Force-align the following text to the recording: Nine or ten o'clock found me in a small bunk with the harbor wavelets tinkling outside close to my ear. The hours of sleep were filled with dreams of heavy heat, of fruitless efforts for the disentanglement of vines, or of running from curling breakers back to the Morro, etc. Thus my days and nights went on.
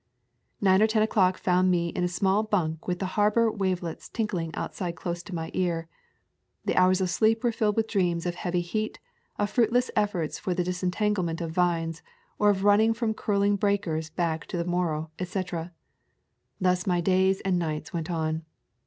Nine 0.61 0.81
or 0.81 0.87
ten 0.87 1.03
o'clock 1.03 1.37
found 1.37 1.69
me 1.69 1.89
in 1.89 2.03
a 2.03 2.07
small 2.07 2.41
bunk 2.41 2.87
with 2.87 2.97
the 2.97 3.05
harbor 3.05 3.51
wavelets 3.51 4.09
tinkling 4.09 4.49
outside 4.55 4.95
close 4.95 5.21
to 5.21 5.35
my 5.35 5.51
ear. 5.53 5.87
The 6.65 6.75
hours 6.75 7.01
of 7.01 7.09
sleep 7.11 7.43
were 7.43 7.51
filled 7.51 7.75
with 7.75 7.85
dreams 7.87 8.25
of 8.25 8.33
heavy 8.33 8.61
heat, 8.61 8.97
of 9.37 9.51
fruitless 9.51 9.91
efforts 9.95 10.39
for 10.39 10.55
the 10.55 10.63
disentanglement 10.63 11.39
of 11.39 11.51
vines, 11.51 12.01
or 12.39 12.49
of 12.49 12.63
running 12.63 12.95
from 12.95 13.13
curling 13.13 13.57
breakers 13.57 14.09
back 14.09 14.47
to 14.47 14.57
the 14.57 14.65
Morro, 14.65 15.11
etc. 15.19 15.71
Thus 16.59 16.87
my 16.87 16.99
days 16.99 17.39
and 17.41 17.59
nights 17.59 17.93
went 17.93 18.09
on. 18.09 18.43